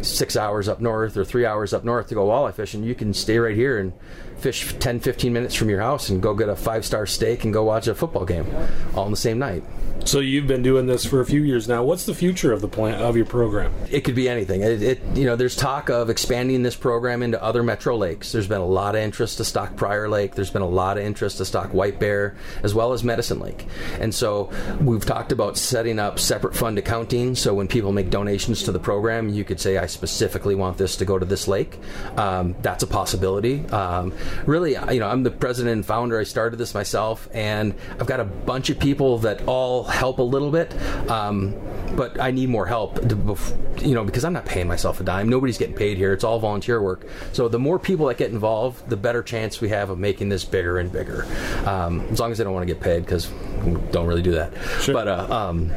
six 0.00 0.36
hours 0.36 0.68
up 0.68 0.80
north 0.80 1.16
or 1.16 1.24
three 1.24 1.44
hours 1.44 1.72
up 1.72 1.84
north 1.84 2.08
to 2.08 2.14
go 2.14 2.26
walleye 2.26 2.54
fishing. 2.54 2.82
You 2.82 2.94
can 2.94 3.14
stay 3.14 3.38
right 3.38 3.56
here 3.56 3.78
and 3.78 3.92
fish 4.38 4.74
10, 4.78 5.00
15 5.00 5.32
minutes 5.32 5.54
from 5.54 5.70
your 5.70 5.80
house 5.80 6.08
and 6.08 6.20
go 6.20 6.34
get 6.34 6.48
a 6.48 6.56
five 6.56 6.84
star 6.84 7.06
steak 7.06 7.44
and 7.44 7.52
go 7.52 7.64
watch 7.64 7.86
a 7.86 7.94
football 7.94 8.24
game 8.24 8.46
all 8.94 9.06
in 9.06 9.10
the 9.10 9.16
same 9.16 9.38
night. 9.38 9.64
So 10.04 10.18
you've 10.18 10.46
been 10.46 10.62
doing 10.62 10.86
this 10.86 11.06
for 11.06 11.20
a 11.20 11.24
few 11.24 11.42
years 11.42 11.68
now. 11.68 11.84
What's 11.84 12.04
the 12.06 12.14
future 12.14 12.52
of 12.52 12.60
the 12.60 12.68
plan 12.68 13.00
of 13.00 13.16
your 13.16 13.24
program? 13.24 13.72
It 13.90 14.02
could 14.02 14.14
be 14.14 14.28
anything. 14.28 14.60
It, 14.62 14.82
it, 14.82 15.00
you 15.14 15.24
know, 15.24 15.36
there's 15.36 15.56
talk 15.56 15.88
of 15.90 16.10
expanding 16.10 16.62
this 16.62 16.74
program 16.74 17.22
into 17.22 17.42
other 17.42 17.62
metro 17.62 17.96
lakes. 17.96 18.32
There's 18.32 18.48
been 18.48 18.60
a 18.60 18.66
lot 18.66 18.94
of 18.94 19.00
interest 19.00 19.38
to 19.38 19.44
stock 19.44 19.76
Prior 19.76 20.08
Lake. 20.08 20.34
There's 20.34 20.50
been 20.50 20.62
a 20.62 20.68
lot 20.68 20.98
of 20.98 21.04
interest 21.04 21.38
to 21.38 21.44
stock 21.44 21.72
White 21.72 22.00
Bear 22.00 22.36
as 22.62 22.74
well 22.74 22.92
as 22.92 23.04
Medicine 23.04 23.38
Lake. 23.38 23.66
And 24.00 24.14
so 24.14 24.50
we've 24.80 25.04
talked 25.04 25.32
about 25.32 25.56
setting 25.56 25.98
up 25.98 26.18
separate 26.18 26.54
fund 26.54 26.78
accounting. 26.78 27.34
So 27.34 27.54
when 27.54 27.68
people 27.68 27.92
make 27.92 28.10
donations 28.10 28.64
to 28.64 28.72
the 28.72 28.80
program, 28.80 29.28
you 29.28 29.44
could 29.44 29.60
say, 29.60 29.78
"I 29.78 29.86
specifically 29.86 30.56
want 30.56 30.78
this 30.78 30.96
to 30.96 31.04
go 31.04 31.18
to 31.18 31.24
this 31.24 31.46
lake." 31.46 31.78
Um, 32.16 32.56
that's 32.60 32.82
a 32.82 32.88
possibility. 32.88 33.64
Um, 33.68 34.12
really, 34.46 34.72
you 34.72 35.00
know, 35.00 35.08
I'm 35.08 35.22
the 35.22 35.30
president 35.30 35.72
and 35.74 35.86
founder. 35.86 36.18
I 36.18 36.24
started 36.24 36.56
this 36.56 36.74
myself, 36.74 37.28
and 37.32 37.74
I've 37.98 38.06
got 38.06 38.20
a 38.20 38.24
bunch 38.24 38.68
of 38.68 38.78
people 38.78 39.18
that 39.18 39.42
all 39.46 39.84
help 39.92 40.18
a 40.18 40.22
little 40.22 40.50
bit. 40.50 40.74
Um, 41.10 41.54
but 41.94 42.18
I 42.18 42.30
need 42.30 42.48
more 42.48 42.66
help, 42.66 42.96
to, 43.06 43.36
you 43.82 43.94
know, 43.94 44.02
because 44.02 44.24
I'm 44.24 44.32
not 44.32 44.46
paying 44.46 44.66
myself 44.66 45.00
a 45.00 45.04
dime. 45.04 45.28
Nobody's 45.28 45.58
getting 45.58 45.74
paid 45.74 45.98
here. 45.98 46.12
It's 46.12 46.24
all 46.24 46.38
volunteer 46.38 46.80
work. 46.80 47.06
So 47.32 47.48
the 47.48 47.58
more 47.58 47.78
people 47.78 48.06
that 48.06 48.16
get 48.16 48.30
involved, 48.30 48.88
the 48.88 48.96
better 48.96 49.22
chance 49.22 49.60
we 49.60 49.68
have 49.68 49.90
of 49.90 49.98
making 49.98 50.30
this 50.30 50.44
bigger 50.44 50.78
and 50.78 50.90
bigger. 50.90 51.26
Um, 51.66 52.00
as 52.10 52.18
long 52.18 52.32
as 52.32 52.38
they 52.38 52.44
don't 52.44 52.54
want 52.54 52.66
to 52.66 52.74
get 52.74 52.82
paid, 52.82 53.04
because 53.04 53.30
we 53.64 53.74
don't 53.90 54.06
really 54.06 54.22
do 54.22 54.32
that. 54.32 54.52
Sure. 54.80 54.94
But 54.94 55.08
uh, 55.08 55.26
um, 55.30 55.70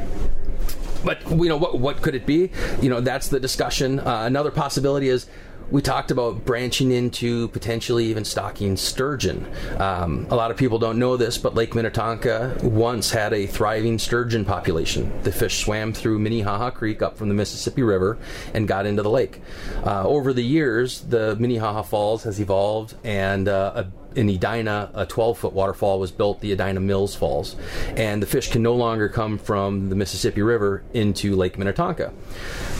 but 1.04 1.20
you 1.30 1.48
know 1.48 1.56
what 1.56 1.78
what 1.78 2.02
could 2.02 2.14
it 2.14 2.26
be 2.26 2.50
you 2.80 2.88
know 2.88 3.00
that's 3.00 3.28
the 3.28 3.38
discussion 3.38 4.00
uh, 4.00 4.24
another 4.24 4.50
possibility 4.50 5.08
is 5.08 5.26
we 5.70 5.82
talked 5.82 6.10
about 6.10 6.44
branching 6.44 6.92
into 6.92 7.48
potentially 7.48 8.06
even 8.06 8.24
stocking 8.24 8.76
sturgeon. 8.76 9.46
Um, 9.78 10.26
a 10.30 10.36
lot 10.36 10.50
of 10.50 10.56
people 10.56 10.78
don't 10.78 10.98
know 10.98 11.16
this, 11.16 11.38
but 11.38 11.54
Lake 11.54 11.74
Minnetonka 11.74 12.58
once 12.62 13.10
had 13.10 13.32
a 13.32 13.46
thriving 13.46 13.98
sturgeon 13.98 14.44
population. 14.44 15.12
The 15.22 15.32
fish 15.32 15.64
swam 15.64 15.92
through 15.92 16.18
Minnehaha 16.20 16.70
Creek 16.70 17.02
up 17.02 17.16
from 17.16 17.28
the 17.28 17.34
Mississippi 17.34 17.82
River 17.82 18.18
and 18.54 18.68
got 18.68 18.86
into 18.86 19.02
the 19.02 19.10
lake. 19.10 19.40
Uh, 19.84 20.06
over 20.06 20.32
the 20.32 20.44
years, 20.44 21.00
the 21.00 21.36
Minnehaha 21.36 21.82
Falls 21.82 22.22
has 22.24 22.40
evolved, 22.40 22.94
and 23.04 23.48
uh, 23.48 23.72
a 23.74 23.86
in 24.16 24.30
Edina, 24.30 24.90
a 24.94 25.04
12 25.04 25.38
foot 25.38 25.52
waterfall 25.52 26.00
was 26.00 26.10
built, 26.10 26.40
the 26.40 26.50
Edina 26.52 26.80
Mills 26.80 27.14
Falls. 27.14 27.54
And 27.96 28.22
the 28.22 28.26
fish 28.26 28.50
can 28.50 28.62
no 28.62 28.74
longer 28.74 29.10
come 29.10 29.36
from 29.36 29.90
the 29.90 29.94
Mississippi 29.94 30.40
River 30.40 30.82
into 30.94 31.36
Lake 31.36 31.58
Minnetonka. 31.58 32.14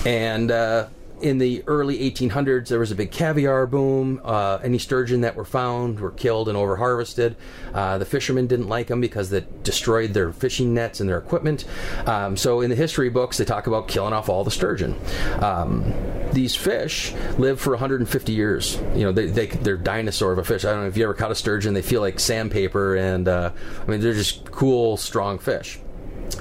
And 0.06 0.50
uh, 0.50 0.86
in 1.20 1.38
the 1.38 1.62
early 1.66 1.98
1800s, 2.10 2.68
there 2.68 2.78
was 2.78 2.90
a 2.90 2.94
big 2.94 3.10
caviar 3.10 3.66
boom. 3.66 4.20
Uh, 4.22 4.58
any 4.62 4.78
sturgeon 4.78 5.22
that 5.22 5.34
were 5.34 5.44
found 5.44 5.98
were 5.98 6.10
killed 6.10 6.48
and 6.48 6.58
overharvested. 6.58 7.34
Uh, 7.72 7.98
the 7.98 8.04
fishermen 8.04 8.46
didn't 8.46 8.68
like 8.68 8.88
them 8.88 9.00
because 9.00 9.30
that 9.30 9.62
destroyed 9.62 10.12
their 10.12 10.32
fishing 10.32 10.74
nets 10.74 11.00
and 11.00 11.08
their 11.08 11.18
equipment. 11.18 11.64
Um, 12.06 12.36
so 12.36 12.60
in 12.60 12.70
the 12.70 12.76
history 12.76 13.08
books, 13.08 13.38
they 13.38 13.44
talk 13.44 13.66
about 13.66 13.88
killing 13.88 14.12
off 14.12 14.28
all 14.28 14.44
the 14.44 14.50
sturgeon. 14.50 14.94
Um, 15.40 15.92
these 16.32 16.54
fish 16.54 17.14
live 17.38 17.60
for 17.60 17.70
150 17.70 18.32
years. 18.32 18.76
You 18.94 19.04
know, 19.04 19.12
they, 19.12 19.26
they 19.26 19.46
they're 19.46 19.78
dinosaur 19.78 20.32
of 20.32 20.38
a 20.38 20.44
fish. 20.44 20.64
I 20.64 20.72
don't 20.72 20.82
know 20.82 20.88
if 20.88 20.96
you 20.96 21.04
ever 21.04 21.14
caught 21.14 21.30
a 21.30 21.34
sturgeon. 21.34 21.72
They 21.72 21.82
feel 21.82 22.02
like 22.02 22.20
sandpaper, 22.20 22.96
and 22.96 23.26
uh, 23.26 23.52
I 23.82 23.90
mean 23.90 24.00
they're 24.00 24.12
just 24.12 24.50
cool, 24.50 24.96
strong 24.96 25.38
fish. 25.38 25.78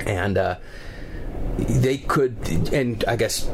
And 0.05 0.37
uh, 0.37 0.57
they 1.57 1.97
could, 1.97 2.37
and 2.73 3.03
I 3.07 3.15
guess 3.15 3.49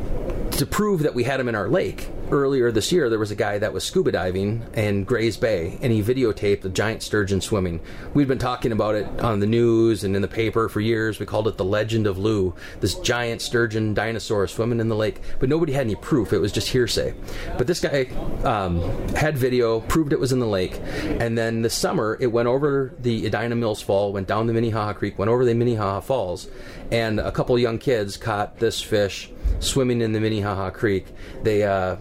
to 0.61 0.65
prove 0.67 1.01
that 1.01 1.15
we 1.15 1.23
had 1.23 1.39
them 1.39 1.49
in 1.49 1.55
our 1.55 1.67
lake, 1.67 2.07
earlier 2.29 2.71
this 2.71 2.91
year 2.91 3.09
there 3.09 3.17
was 3.17 3.31
a 3.31 3.35
guy 3.35 3.57
that 3.57 3.73
was 3.73 3.83
scuba 3.83 4.11
diving 4.11 4.63
in 4.75 5.03
Gray's 5.03 5.35
Bay 5.35 5.79
and 5.81 5.91
he 5.91 6.03
videotaped 6.03 6.63
a 6.63 6.69
giant 6.69 7.01
sturgeon 7.01 7.41
swimming. 7.41 7.81
We'd 8.13 8.27
been 8.27 8.37
talking 8.37 8.71
about 8.71 8.93
it 8.93 9.07
on 9.21 9.39
the 9.39 9.47
news 9.47 10.03
and 10.03 10.15
in 10.15 10.21
the 10.21 10.27
paper 10.27 10.69
for 10.69 10.79
years. 10.79 11.17
We 11.17 11.25
called 11.25 11.47
it 11.47 11.57
the 11.57 11.65
legend 11.65 12.05
of 12.05 12.19
Lou, 12.19 12.53
this 12.79 12.93
giant 12.99 13.41
sturgeon 13.41 13.95
dinosaur 13.95 14.47
swimming 14.47 14.79
in 14.79 14.87
the 14.87 14.95
lake, 14.95 15.21
but 15.39 15.49
nobody 15.49 15.73
had 15.73 15.87
any 15.87 15.95
proof. 15.95 16.31
It 16.31 16.37
was 16.37 16.51
just 16.51 16.67
hearsay. 16.67 17.15
But 17.57 17.65
this 17.65 17.79
guy 17.79 18.03
um, 18.43 18.83
had 19.15 19.39
video, 19.39 19.79
proved 19.79 20.13
it 20.13 20.19
was 20.19 20.31
in 20.31 20.37
the 20.37 20.45
lake, 20.45 20.79
and 21.19 21.35
then 21.35 21.63
this 21.63 21.73
summer 21.73 22.19
it 22.21 22.27
went 22.27 22.47
over 22.47 22.93
the 22.99 23.25
Edina 23.25 23.55
Mills 23.55 23.81
Fall, 23.81 24.13
went 24.13 24.27
down 24.27 24.45
the 24.45 24.53
Minnehaha 24.53 24.93
Creek, 24.93 25.17
went 25.17 25.31
over 25.31 25.43
the 25.43 25.55
Minnehaha 25.55 26.01
Falls, 26.01 26.47
and 26.91 27.19
a 27.19 27.31
couple 27.31 27.57
young 27.57 27.79
kids 27.79 28.15
caught 28.15 28.59
this 28.59 28.79
fish 28.79 29.31
swimming 29.61 30.01
in 30.01 30.11
the 30.11 30.19
Minnehaha 30.19 30.71
Creek. 30.71 31.07
They 31.43 31.63
uh, 31.63 31.95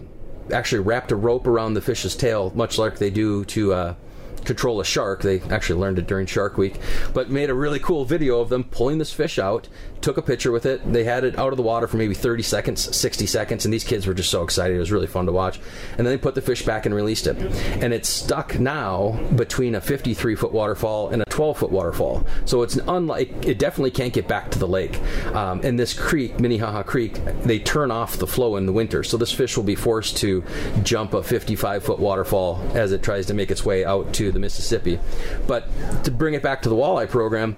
actually 0.51 0.79
wrapped 0.79 1.11
a 1.11 1.15
rope 1.15 1.47
around 1.47 1.73
the 1.73 1.81
fish's 1.81 2.15
tail, 2.15 2.51
much 2.55 2.77
like 2.77 2.97
they 2.97 3.09
do 3.09 3.45
to 3.45 3.73
uh, 3.73 3.95
control 4.43 4.81
a 4.81 4.85
shark. 4.85 5.21
They 5.21 5.39
actually 5.41 5.79
learned 5.79 5.99
it 5.99 6.07
during 6.07 6.25
Shark 6.25 6.57
Week, 6.57 6.79
but 7.13 7.29
made 7.29 7.49
a 7.49 7.53
really 7.53 7.79
cool 7.79 8.05
video 8.05 8.39
of 8.39 8.49
them 8.49 8.63
pulling 8.63 8.97
this 8.97 9.13
fish 9.13 9.39
out, 9.39 9.67
took 10.01 10.17
a 10.17 10.21
picture 10.21 10.51
with 10.51 10.65
it. 10.65 10.81
They 10.91 11.03
had 11.03 11.23
it 11.23 11.37
out 11.37 11.53
of 11.53 11.57
the 11.57 11.63
water 11.63 11.87
for 11.87 11.97
maybe 11.97 12.13
30 12.13 12.43
seconds, 12.43 12.95
60 12.95 13.25
seconds, 13.25 13.65
and 13.65 13.73
these 13.73 13.83
kids 13.83 14.07
were 14.07 14.13
just 14.13 14.29
so 14.29 14.43
excited. 14.43 14.75
It 14.75 14.79
was 14.79 14.91
really 14.91 15.07
fun 15.07 15.25
to 15.27 15.31
watch. 15.31 15.59
And 15.97 16.05
then 16.05 16.13
they 16.13 16.17
put 16.17 16.35
the 16.35 16.41
fish 16.41 16.65
back 16.65 16.85
and 16.85 16.93
released 16.93 17.27
it. 17.27 17.37
And 17.81 17.93
it's 17.93 18.09
stuck 18.09 18.59
now 18.59 19.19
between 19.35 19.75
a 19.75 19.81
53 19.81 20.35
foot 20.35 20.51
waterfall 20.51 21.09
and 21.09 21.21
a 21.21 21.25
12 21.25 21.57
foot 21.57 21.71
waterfall. 21.71 22.25
So 22.45 22.63
it's 22.63 22.75
unlike, 22.75 23.45
it 23.45 23.59
definitely 23.59 23.91
can't 23.91 24.13
get 24.13 24.27
back 24.27 24.51
to 24.51 24.59
the 24.59 24.67
lake. 24.67 24.99
Um, 25.33 25.61
and 25.63 25.79
this 25.79 25.93
creek, 25.93 26.39
Minnehaha 26.39 26.83
Creek, 26.83 27.15
they 27.43 27.59
turn 27.59 27.91
off 27.91 28.17
the 28.17 28.27
flow 28.27 28.55
in 28.55 28.65
the 28.65 28.73
winter. 28.73 29.03
So 29.03 29.17
this 29.17 29.31
fish 29.31 29.55
will 29.57 29.63
be 29.63 29.75
forced 29.75 30.17
to 30.17 30.43
jump 30.83 31.13
a 31.13 31.23
55 31.23 31.83
foot 31.83 31.99
waterfall 31.99 32.61
as 32.73 32.91
it 32.91 33.03
tries 33.03 33.27
to 33.27 33.33
make 33.33 33.51
its 33.51 33.63
way 33.63 33.85
out 33.85 34.13
to 34.13 34.31
the 34.31 34.39
Mississippi. 34.39 34.99
But 35.47 35.67
to 36.03 36.11
bring 36.11 36.33
it 36.33 36.41
back 36.41 36.61
to 36.63 36.69
the 36.69 36.75
walleye 36.75 37.09
program, 37.09 37.57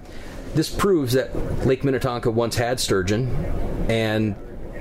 this 0.54 0.70
proves 0.70 1.12
that 1.14 1.34
Lake 1.66 1.84
Minnetonka 1.84 2.30
once 2.30 2.56
had 2.56 2.80
sturgeon, 2.80 3.28
and 3.88 4.36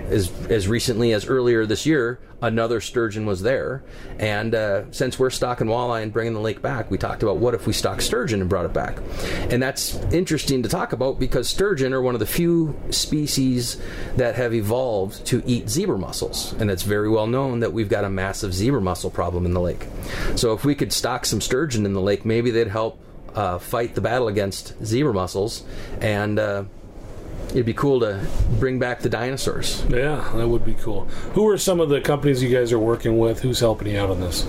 as 0.09 0.31
as 0.49 0.67
recently 0.67 1.13
as 1.13 1.25
earlier 1.25 1.65
this 1.65 1.85
year, 1.85 2.19
another 2.41 2.81
sturgeon 2.81 3.25
was 3.25 3.41
there. 3.41 3.83
And 4.19 4.53
uh, 4.53 4.91
since 4.91 5.17
we're 5.17 5.29
stocking 5.29 5.67
walleye 5.67 6.03
and 6.03 6.11
bringing 6.11 6.33
the 6.33 6.41
lake 6.41 6.61
back, 6.61 6.91
we 6.91 6.97
talked 6.97 7.23
about 7.23 7.37
what 7.37 7.53
if 7.53 7.65
we 7.65 7.73
stocked 7.73 8.03
sturgeon 8.03 8.41
and 8.41 8.49
brought 8.49 8.65
it 8.65 8.73
back. 8.73 8.99
And 9.49 9.63
that's 9.63 9.95
interesting 10.11 10.61
to 10.63 10.69
talk 10.69 10.93
about 10.93 11.19
because 11.19 11.49
sturgeon 11.49 11.93
are 11.93 12.01
one 12.01 12.15
of 12.15 12.19
the 12.19 12.25
few 12.25 12.75
species 12.89 13.81
that 14.17 14.35
have 14.35 14.53
evolved 14.53 15.25
to 15.27 15.41
eat 15.45 15.69
zebra 15.69 15.97
mussels, 15.97 16.53
and 16.59 16.69
it's 16.69 16.83
very 16.83 17.09
well 17.09 17.27
known 17.27 17.61
that 17.61 17.73
we've 17.73 17.89
got 17.89 18.03
a 18.03 18.09
massive 18.09 18.53
zebra 18.53 18.81
mussel 18.81 19.09
problem 19.09 19.45
in 19.45 19.53
the 19.53 19.61
lake. 19.61 19.87
So 20.35 20.53
if 20.53 20.65
we 20.65 20.75
could 20.75 20.91
stock 20.91 21.25
some 21.25 21.41
sturgeon 21.41 21.85
in 21.85 21.93
the 21.93 22.01
lake, 22.01 22.25
maybe 22.25 22.51
they'd 22.51 22.67
help 22.67 22.99
uh, 23.35 23.57
fight 23.59 23.95
the 23.95 24.01
battle 24.01 24.27
against 24.27 24.73
zebra 24.83 25.13
mussels. 25.13 25.63
And 26.01 26.39
uh, 26.39 26.65
it'd 27.53 27.65
be 27.65 27.73
cool 27.73 27.99
to 27.99 28.19
bring 28.59 28.79
back 28.79 29.01
the 29.01 29.09
dinosaurs. 29.09 29.85
Yeah, 29.89 30.31
that 30.35 30.47
would 30.47 30.65
be 30.65 30.73
cool. 30.73 31.05
Who 31.33 31.47
are 31.47 31.57
some 31.57 31.79
of 31.79 31.89
the 31.89 32.01
companies 32.01 32.41
you 32.41 32.49
guys 32.49 32.71
are 32.71 32.79
working 32.79 33.19
with? 33.19 33.39
Who's 33.41 33.59
helping 33.59 33.89
you 33.89 33.99
out 33.99 34.09
on 34.09 34.19
this? 34.19 34.45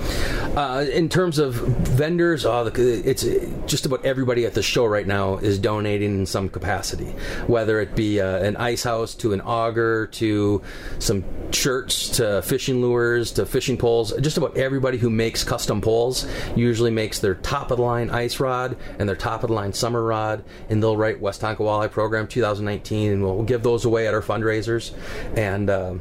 Uh, 0.57 0.87
in 0.91 1.09
terms 1.09 1.39
of 1.39 1.55
vendors, 1.55 2.47
uh, 2.47 2.71
it's 2.75 3.25
just 3.67 3.85
about 3.85 4.05
everybody 4.05 4.47
at 4.47 4.55
the 4.55 4.63
show 4.63 4.87
right 4.87 5.07
now 5.07 5.37
is 5.37 5.59
donating 5.59 6.19
in 6.19 6.27
some 6.27 6.49
capacity, 6.49 7.13
whether 7.47 7.81
it 7.81 7.95
be 7.95 8.21
uh, 8.21 8.39
an 8.39 8.57
ice 8.57 8.85
house 8.85 9.15
to 9.17 9.33
an 9.33 9.41
auger 9.43 10.07
to 10.07 10.63
some 10.99 11.25
shirts 11.53 12.09
to 12.17 12.41
fishing 12.43 12.81
lures 12.81 13.33
to 13.33 13.45
fishing 13.45 13.77
poles. 13.77 14.15
Just 14.21 14.39
about 14.39 14.57
everybody 14.57 14.97
who 14.97 15.11
makes 15.11 15.45
custom 15.45 15.81
poles 15.83 16.27
usually 16.57 16.91
makes 16.91 17.19
their 17.19 17.35
top 17.35 17.71
of 17.71 17.77
the 17.77 17.83
line 17.83 18.09
ice 18.11 18.41
rod 18.41 18.77
and 18.99 19.07
their 19.09 19.17
top 19.17 19.43
of 19.43 19.49
the 19.49 19.55
line 19.55 19.73
summer 19.73 20.03
rod, 20.03 20.43
and 20.71 20.83
they'll 20.83 20.97
write 20.97 21.21
Westonka 21.21 21.59
Walleye 21.59 21.91
Program 21.91 22.27
2019 22.27 22.94
and 22.95 23.23
we'll 23.23 23.43
give 23.43 23.63
those 23.63 23.85
away 23.85 24.07
at 24.07 24.15
our 24.15 24.23
fundraisers. 24.23 24.93
And 25.37 25.69
um, 25.71 26.01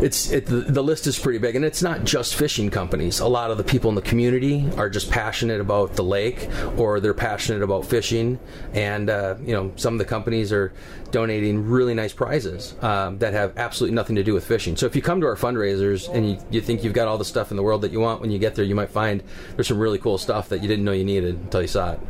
it's 0.00 0.30
it, 0.30 0.46
the, 0.46 0.82
list 0.82 1.06
is 1.06 1.18
pretty 1.18 1.38
big, 1.38 1.56
and 1.56 1.64
it's 1.64 1.82
not 1.82 2.04
just 2.04 2.34
fishing 2.34 2.70
companies. 2.70 3.20
A 3.20 3.26
lot 3.26 3.50
of 3.50 3.58
the 3.58 3.64
people 3.64 3.88
in 3.88 3.94
the 3.94 4.02
community 4.02 4.68
are 4.76 4.88
just 4.88 5.10
passionate 5.10 5.60
about 5.60 5.94
the 5.94 6.04
lake, 6.04 6.48
or 6.76 7.00
they're 7.00 7.14
passionate 7.14 7.62
about 7.62 7.84
fishing, 7.84 8.38
and 8.72 9.10
uh, 9.10 9.34
you 9.44 9.52
know 9.52 9.72
some 9.76 9.94
of 9.94 9.98
the 9.98 10.04
companies 10.04 10.52
are 10.52 10.72
donating 11.10 11.68
really 11.68 11.94
nice 11.94 12.12
prizes 12.12 12.74
um, 12.82 13.18
that 13.18 13.32
have 13.32 13.56
absolutely 13.56 13.94
nothing 13.94 14.16
to 14.16 14.22
do 14.22 14.34
with 14.34 14.44
fishing. 14.44 14.76
So 14.76 14.86
if 14.86 14.94
you 14.94 15.02
come 15.02 15.20
to 15.20 15.26
our 15.26 15.36
fundraisers 15.36 16.12
and 16.12 16.30
you, 16.30 16.38
you 16.50 16.60
think 16.60 16.84
you've 16.84 16.92
got 16.92 17.08
all 17.08 17.18
the 17.18 17.24
stuff 17.24 17.50
in 17.50 17.56
the 17.56 17.62
world 17.62 17.82
that 17.82 17.92
you 17.92 18.00
want, 18.00 18.20
when 18.20 18.30
you 18.30 18.38
get 18.38 18.54
there, 18.54 18.64
you 18.64 18.74
might 18.74 18.90
find 18.90 19.22
there's 19.54 19.68
some 19.68 19.78
really 19.78 19.98
cool 19.98 20.18
stuff 20.18 20.50
that 20.50 20.62
you 20.62 20.68
didn't 20.68 20.84
know 20.84 20.92
you 20.92 21.04
needed 21.04 21.34
until 21.34 21.62
you 21.62 21.68
saw 21.68 21.92
it. 21.92 22.00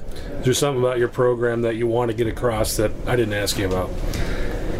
Is 0.40 0.44
there 0.44 0.54
something 0.54 0.82
about 0.82 0.98
your 0.98 1.08
program 1.08 1.62
that 1.62 1.76
you 1.76 1.86
want 1.86 2.10
to 2.10 2.16
get 2.16 2.26
across 2.26 2.76
that 2.76 2.90
I 3.06 3.16
didn't 3.16 3.34
ask 3.34 3.58
you 3.58 3.66
about? 3.66 3.90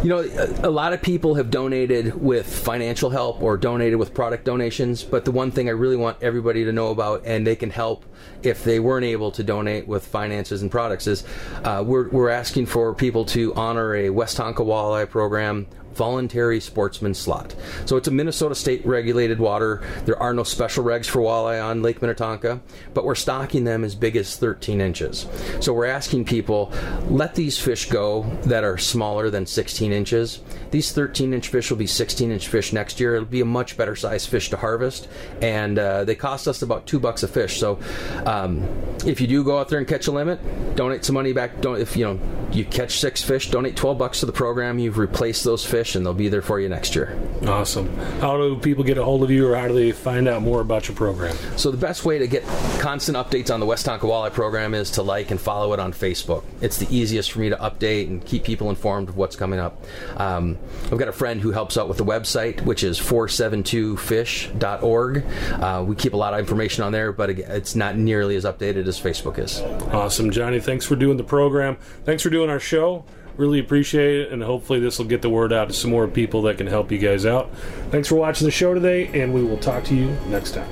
You 0.01 0.07
know, 0.07 0.19
a, 0.63 0.69
lot 0.69 0.93
of 0.93 1.01
people 1.01 1.35
have 1.35 1.51
donated 1.51 2.15
with 2.15 2.47
financial 2.47 3.09
help 3.09 3.41
or 3.41 3.57
donated 3.57 3.99
with 3.99 4.13
product 4.13 4.45
donations, 4.45 5.03
but 5.03 5.25
the 5.25 5.31
one 5.31 5.51
thing 5.51 5.67
I 5.67 5.73
really 5.73 5.97
want 5.97 6.23
everybody 6.23 6.63
to 6.63 6.71
know 6.71 6.87
about, 6.87 7.23
and 7.25 7.45
they 7.45 7.57
can 7.57 7.69
help 7.69 8.05
if 8.41 8.63
they 8.63 8.79
weren't 8.79 9.03
able 9.03 9.29
to 9.31 9.43
donate 9.43 9.89
with 9.89 10.07
finances 10.07 10.61
and 10.61 10.71
products, 10.71 11.05
is 11.05 11.25
uh, 11.65 11.83
we're, 11.85 12.07
we're 12.11 12.29
asking 12.29 12.67
for 12.67 12.95
people 12.95 13.25
to 13.25 13.53
honor 13.55 13.93
a 13.93 14.07
Westonka 14.07 14.59
Walleye 14.59 15.09
program 15.09 15.67
voluntary 15.99 16.61
sportsman 16.61 17.13
slot. 17.13 17.53
So 17.85 17.97
it's 17.97 18.07
a 18.07 18.11
Minnesota 18.11 18.55
state 18.55 18.85
regulated 18.85 19.37
water. 19.37 19.83
There 20.05 20.17
are 20.17 20.33
no 20.33 20.43
special 20.43 20.81
regs 20.81 21.07
for 21.07 21.19
walleye 21.19 21.61
on 21.61 21.81
Lake 21.81 22.01
Minnetonka, 22.01 22.61
but 22.93 23.03
we're 23.03 23.15
stocking 23.15 23.65
them 23.65 23.83
as 23.83 23.95
big 23.95 24.15
as 24.15 24.37
13 24.37 24.79
inches. 24.79 25.27
So 25.59 25.73
we're 25.73 25.87
asking 25.87 26.23
people, 26.23 26.71
let 27.09 27.35
these 27.35 27.59
fish 27.59 27.89
go 27.89 28.23
that 28.43 28.63
are 28.63 28.77
smaller 28.77 29.29
than 29.29 29.45
16 29.45 29.91
inches. 29.91 30.39
These 30.71 30.93
13 30.93 31.33
inch 31.33 31.49
fish 31.49 31.69
will 31.69 31.77
be 31.77 31.87
16 31.87 32.31
inch 32.31 32.47
fish 32.47 32.71
next 32.71 33.01
year. 33.01 33.15
It'll 33.15 33.27
be 33.27 33.41
a 33.41 33.45
much 33.45 33.75
better 33.75 33.97
size 33.97 34.25
fish 34.25 34.49
to 34.51 34.57
harvest, 34.57 35.09
and 35.41 35.77
uh, 35.77 36.05
they 36.05 36.15
cost 36.15 36.47
us 36.47 36.61
about 36.61 36.87
two 36.87 37.01
bucks 37.01 37.23
a 37.23 37.27
fish. 37.27 37.59
So 37.59 37.77
um, 38.25 38.63
if 39.05 39.19
you 39.19 39.27
do 39.27 39.43
go 39.43 39.59
out 39.59 39.67
there 39.67 39.79
and 39.79 39.87
catch 39.87 40.07
a 40.07 40.13
limit, 40.13 40.39
donate 40.77 41.03
some 41.03 41.15
money 41.15 41.33
back. 41.33 41.59
Don't 41.59 41.81
if 41.81 41.97
you 41.97 42.05
know 42.05 42.19
you 42.53 42.63
catch 42.65 42.99
six 42.99 43.21
fish, 43.21 43.51
donate 43.51 43.75
12 43.75 43.97
bucks 43.97 44.21
to 44.21 44.25
the 44.25 44.31
program. 44.31 44.79
You've 44.79 44.97
replaced 44.97 45.43
those 45.43 45.65
fish 45.65 45.88
and 45.95 46.05
they'll 46.05 46.13
be 46.13 46.29
there 46.29 46.41
for 46.41 46.59
you 46.59 46.69
next 46.69 46.95
year. 46.95 47.17
Awesome. 47.45 47.95
How 48.19 48.37
do 48.37 48.57
people 48.57 48.83
get 48.83 48.97
a 48.97 49.03
hold 49.03 49.23
of 49.23 49.31
you, 49.31 49.47
or 49.47 49.55
how 49.55 49.67
do 49.67 49.73
they 49.73 49.91
find 49.91 50.27
out 50.27 50.41
more 50.41 50.61
about 50.61 50.87
your 50.87 50.95
program? 50.95 51.35
So 51.57 51.71
the 51.71 51.77
best 51.77 52.05
way 52.05 52.19
to 52.19 52.27
get 52.27 52.43
constant 52.79 53.17
updates 53.17 53.53
on 53.53 53.59
the 53.59 53.65
Westonka 53.65 54.01
Walleye 54.01 54.33
program 54.33 54.73
is 54.73 54.91
to 54.91 55.03
like 55.03 55.31
and 55.31 55.39
follow 55.39 55.73
it 55.73 55.79
on 55.79 55.93
Facebook. 55.93 56.43
It's 56.61 56.77
the 56.77 56.87
easiest 56.95 57.31
for 57.31 57.39
me 57.39 57.49
to 57.49 57.55
update 57.57 58.07
and 58.07 58.23
keep 58.25 58.43
people 58.43 58.69
informed 58.69 59.09
of 59.09 59.17
what's 59.17 59.35
coming 59.35 59.59
up. 59.59 59.83
Um, 60.17 60.57
I've 60.85 60.97
got 60.97 61.07
a 61.07 61.11
friend 61.13 61.41
who 61.41 61.51
helps 61.51 61.77
out 61.77 61.87
with 61.87 61.97
the 61.97 62.05
website, 62.05 62.61
which 62.61 62.83
is 62.83 62.99
472fish.org. 62.99 65.25
Uh, 65.53 65.83
we 65.87 65.95
keep 65.95 66.13
a 66.13 66.17
lot 66.17 66.33
of 66.33 66.39
information 66.39 66.83
on 66.83 66.91
there, 66.91 67.11
but 67.11 67.29
it's 67.31 67.75
not 67.75 67.97
nearly 67.97 68.35
as 68.35 68.45
updated 68.45 68.87
as 68.87 68.99
Facebook 68.99 69.39
is. 69.39 69.59
Awesome, 69.93 70.31
Johnny. 70.31 70.59
Thanks 70.59 70.85
for 70.85 70.95
doing 70.95 71.17
the 71.17 71.23
program. 71.23 71.77
Thanks 72.05 72.23
for 72.23 72.29
doing 72.29 72.49
our 72.49 72.59
show. 72.59 73.05
Really 73.39 73.59
appreciate 73.59 74.19
it, 74.19 74.31
and 74.33 74.43
hopefully 74.43 74.81
this 74.81 74.99
will 74.99 75.05
get 75.05 75.21
the 75.21 75.29
word 75.29 75.53
out 75.53 75.69
to 75.69 75.73
some 75.73 75.91
more 75.91 76.09
people 76.09 76.41
that 76.41 76.57
can 76.57 76.67
help 76.67 76.91
you 76.91 76.97
guys 76.97 77.25
out. 77.25 77.49
Thanks 77.89 78.09
for 78.09 78.15
watching 78.15 78.43
the 78.43 78.51
show 78.51 78.73
today, 78.73 79.07
and 79.13 79.33
we 79.33 79.45
will 79.45 79.57
talk 79.57 79.85
to 79.85 79.95
you 79.95 80.09
next 80.27 80.55
time. 80.55 80.67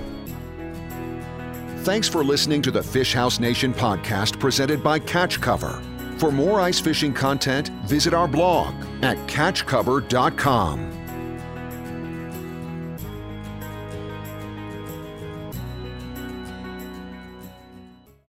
Thanks 1.85 2.09
for 2.09 2.25
listening 2.25 2.61
to 2.63 2.71
the 2.71 2.83
Fish 2.83 3.13
House 3.13 3.39
Nation 3.39 3.73
podcast 3.73 4.37
presented 4.37 4.83
by 4.83 4.99
Catch 4.99 5.39
Cover. 5.39 5.81
For 6.17 6.29
more 6.29 6.59
ice 6.59 6.81
fishing 6.81 7.13
content, 7.13 7.69
visit 7.85 8.13
our 8.13 8.27
blog 8.27 8.75
at 9.01 9.15
catchcover.com. 9.29 11.06